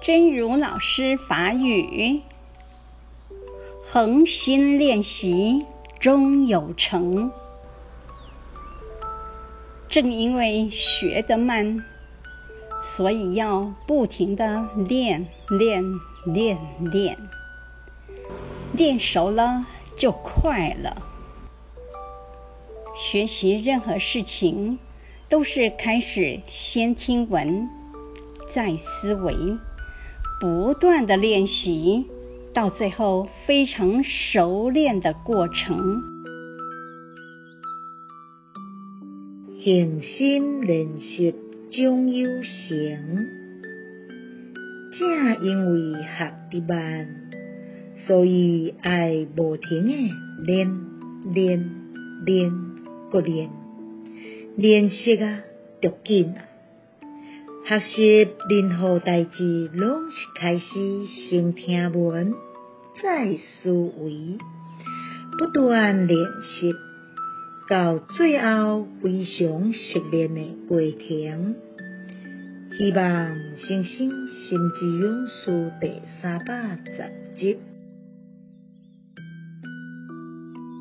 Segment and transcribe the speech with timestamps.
[0.00, 2.22] 真如老师法语：
[3.82, 5.66] 恒心练习
[5.98, 7.32] 终有成。
[9.88, 11.84] 正因为学得慢，
[12.80, 15.84] 所以要不停地练练
[16.24, 17.18] 练练，
[18.72, 21.02] 练熟了就快了。
[22.94, 24.78] 学习任何事情，
[25.28, 27.68] 都是开始先听闻，
[28.46, 29.34] 再思维，
[30.40, 32.06] 不断地练习，
[32.52, 36.02] 到最后非常熟练的过程。
[39.64, 41.34] 恒心练习
[41.70, 43.26] 终有成，
[44.92, 47.30] 正因为学得慢，
[47.96, 50.80] 所以爱不停地练
[51.34, 51.70] 练
[52.24, 52.52] 练，
[53.10, 53.50] 搁练，
[54.56, 55.40] 练习啊，
[55.82, 56.47] 就紧啊。
[57.68, 62.32] 学习任何代志，拢是开始先听闻，
[62.94, 64.38] 再思维，
[65.36, 66.72] 不断练习。
[67.68, 71.56] 到最后非常熟练的过程，
[72.78, 77.58] 希望新生心之勇士第三百十集。